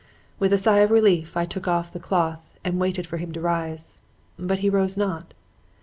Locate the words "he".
4.57-4.67